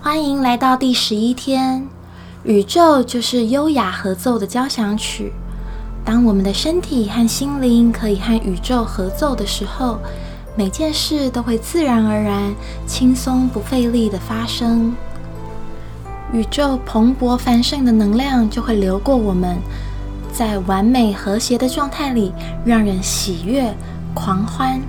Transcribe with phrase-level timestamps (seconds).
[0.00, 1.86] 欢迎来到第十一天。
[2.44, 5.32] 宇宙就是优雅合奏的交响曲。
[6.04, 9.98] 当我们的身体和心灵可以和宇宙合奏的时候，
[10.56, 12.54] 每件事都会自然而然、
[12.86, 14.94] 轻松不费力的发生。
[16.32, 19.58] 宇宙蓬勃繁盛的能量就会流过我们，
[20.32, 22.32] 在完美和谐的状态里，
[22.64, 23.74] 让人喜悦、
[24.14, 24.80] 狂欢。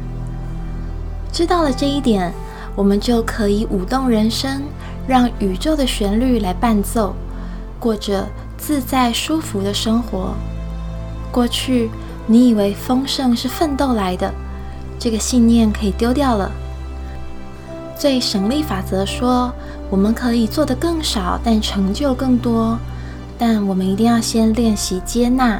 [1.31, 2.31] 知道了这一点，
[2.75, 4.63] 我们就可以舞动人生，
[5.09, 7.15] 让宇宙的旋律来伴奏。
[7.79, 8.27] 过着
[8.57, 10.35] 自在舒服的生活。
[11.31, 11.89] 过去
[12.27, 14.31] 你以为丰盛是奋斗来的，
[14.99, 16.51] 这个信念可以丢掉了。
[17.97, 19.51] 最省力法则说，
[19.89, 22.77] 我们可以做的更少，但成就更多。
[23.37, 25.59] 但我们一定要先练习接纳。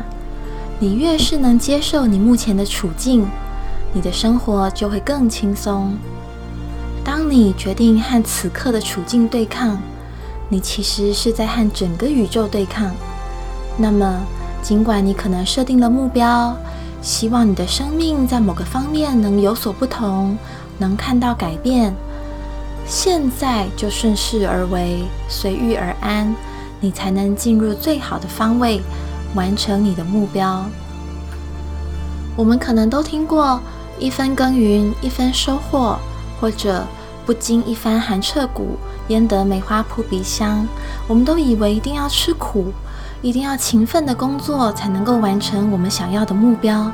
[0.78, 3.26] 你越是能接受你目前的处境，
[3.94, 5.98] 你的生活就会更轻松。
[7.30, 9.78] 你决定和此刻的处境对抗。
[10.50, 12.92] 你其实是在和整个宇宙对抗。
[13.78, 14.22] 那么，
[14.62, 16.58] 尽管你可能设定了目标，
[17.02, 20.38] 希望你的生命在某个方面能有所不同，
[20.78, 21.96] 能看到改变，
[22.86, 26.36] 现在就顺势而为，随遇而安，
[26.82, 28.82] 你才能进入最好的方位，
[29.36, 30.66] 完成你的目标。
[32.36, 33.62] 我们可能都听过
[34.00, 36.00] “一分耕耘一分收获”，
[36.42, 36.86] 或者
[37.30, 38.76] “不经一番寒彻骨”。
[39.10, 40.68] 焉得梅花扑鼻香？
[41.08, 42.74] 我们都以为一定要吃苦，
[43.22, 46.92] 一定要勤奋的工作，才能够完成我们想要的目标。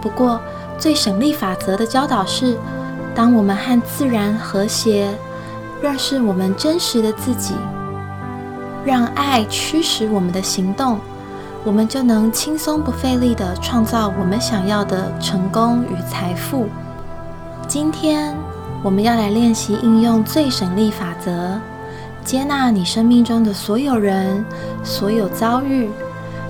[0.00, 0.40] 不过，
[0.78, 2.56] 最省力法则的教导是：
[3.14, 5.14] 当我们和自然和谐，
[5.82, 7.54] 认识我们真实的自己，
[8.82, 10.98] 让爱驱使我们的行动，
[11.64, 16.66] 我们就能轻松不费力地创造我们想要的成功与财富。
[17.68, 18.39] 今天。
[18.82, 21.60] 我们要来练习应用最省力法则，
[22.24, 24.42] 接纳你生命中的所有人、
[24.82, 25.90] 所有遭遇，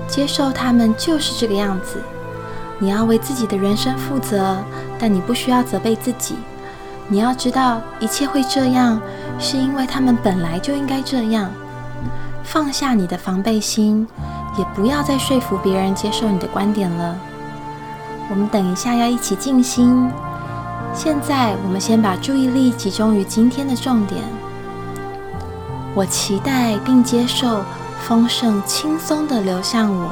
[0.07, 2.01] 接受他们就是这个样子。
[2.79, 4.55] 你要为自己的人生负责，
[4.97, 6.35] 但你不需要责备自己。
[7.09, 9.01] 你要知道，一切会这样，
[9.37, 11.51] 是因为他们本来就应该这样。
[12.43, 14.07] 放下你的防备心，
[14.57, 17.13] 也不要再说服别人接受你的观点了。
[18.29, 20.09] 我们等一下要一起静心。
[20.93, 24.21] 现在，我们先把注意力集中于今天的重点。
[25.95, 27.63] 我期待并接受
[28.01, 30.09] 丰盛轻松的流向我。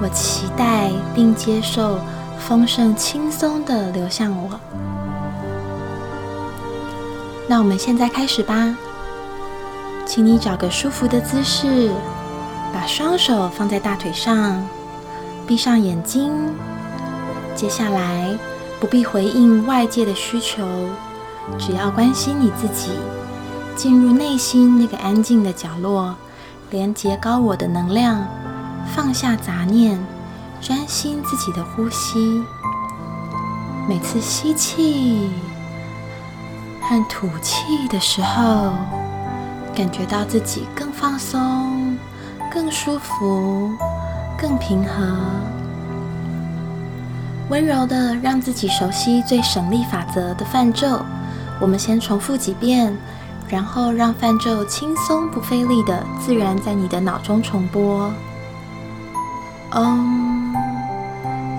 [0.00, 1.98] 我期待并接受
[2.38, 4.60] 丰盛轻松的流向我。
[7.48, 8.76] 那我们现在开始吧。
[10.04, 11.90] 请你找个舒服的姿势，
[12.72, 14.60] 把双手放在大腿上，
[15.46, 16.32] 闭上眼睛。
[17.54, 18.36] 接下来。
[18.80, 20.66] 不必回应外界的需求，
[21.58, 22.90] 只要关心你自己，
[23.76, 26.14] 进入内心那个安静的角落，
[26.70, 28.26] 连接高我的能量，
[28.94, 29.98] 放下杂念，
[30.60, 32.42] 专心自己的呼吸。
[33.88, 35.30] 每次吸气
[36.80, 38.72] 和吐气的时候，
[39.74, 41.98] 感觉到自己更放松、
[42.52, 43.72] 更舒服、
[44.38, 45.16] 更平和。
[47.54, 51.00] 温柔的让自己熟悉最省力法则的泛咒，
[51.60, 52.92] 我们先重复几遍，
[53.48, 58.12] 然后让泛咒轻松不费力的自然在你的脑中重播。
[59.70, 60.52] Om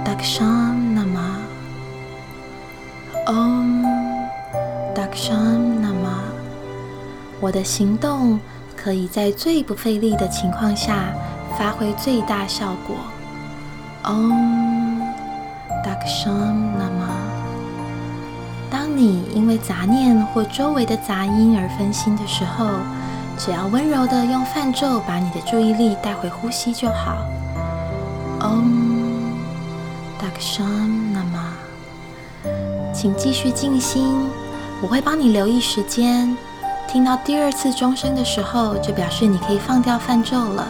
[0.03, 1.38] Dakshan Nama
[3.27, 3.85] Om
[4.94, 6.19] Dakshan Nama，
[7.39, 8.38] 我的行动
[8.75, 11.06] 可以在最不费力的情况下
[11.57, 12.97] 发挥最大效果。
[14.03, 14.75] Om
[15.85, 17.07] 那么，
[18.72, 22.68] 当你因为杂念或周围的杂音而分心的时候，
[23.38, 27.18] 只要温柔的用泛咒把你的注意力带回呼吸就好。
[28.40, 29.35] Om
[30.19, 31.53] Dakshan Nama，
[32.94, 34.27] 请继续静心，
[34.81, 36.36] 我会帮你留意时间。
[36.88, 40.68] 听到第二次钟声的时候，就表示你可以放掉泛咒了。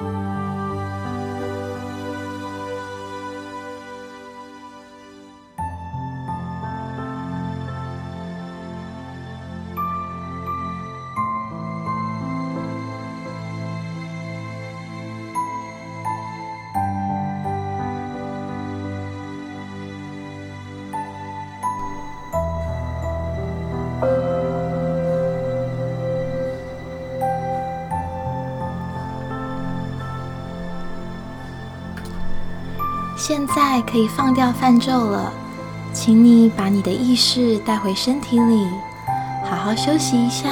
[0.00, 0.38] thank uh you
[24.00, 24.27] -huh.
[33.28, 35.30] 现在可以放掉泛咒了，
[35.92, 38.66] 请你把你的意识带回身体里，
[39.44, 40.48] 好好休息一下，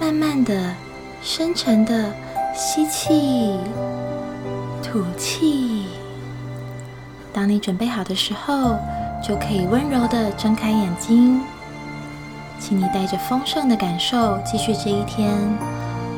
[0.00, 0.74] 慢慢的、
[1.20, 2.10] 深沉的
[2.54, 3.60] 吸气、
[4.82, 5.84] 吐气。
[7.34, 8.78] 当你准备好的时候，
[9.22, 11.38] 就可以温柔的睁开眼睛。
[12.58, 15.36] 请你带着丰盛的感受继续这一天，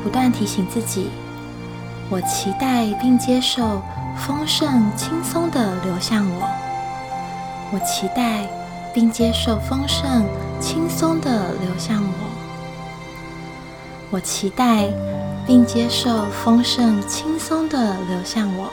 [0.05, 1.11] 不断提醒自己：
[2.09, 3.83] 我期待并接受。
[4.27, 6.49] 丰盛、轻松的流向我。
[7.73, 8.47] 我期待
[8.93, 10.27] 并接受丰盛、
[10.61, 12.31] 轻松的流向我。
[14.11, 14.89] 我期待
[15.47, 18.71] 并接受丰盛、轻松的流向我。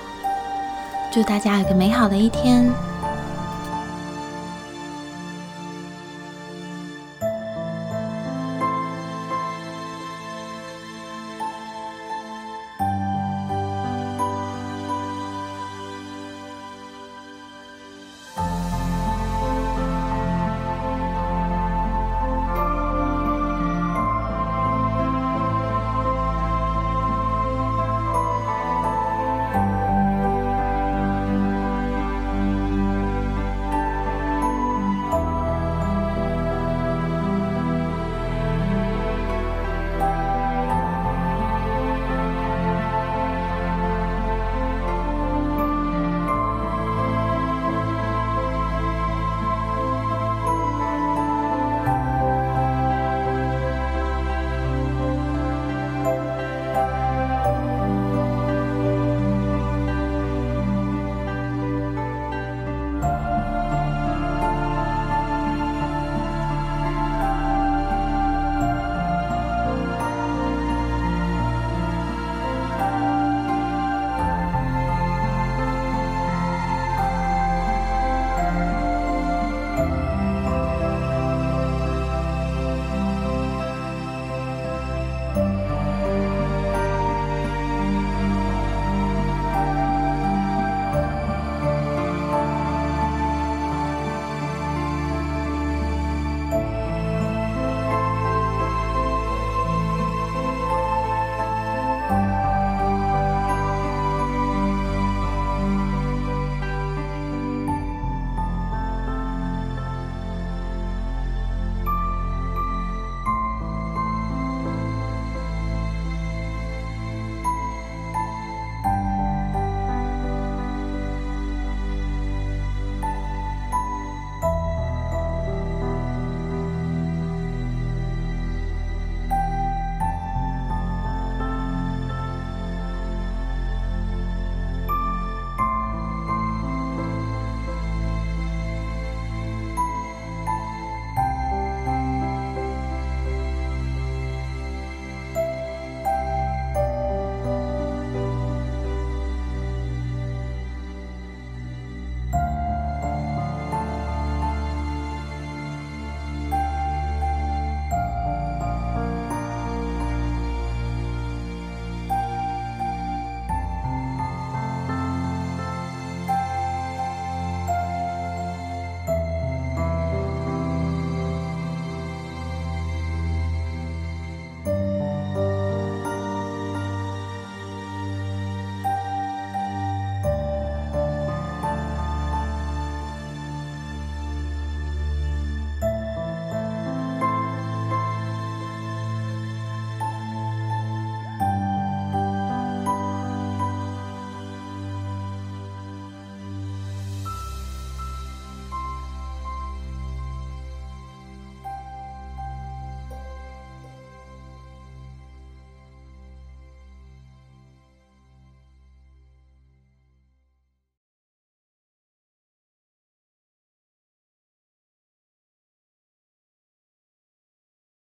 [1.11, 2.69] 祝大家有个美好的一天。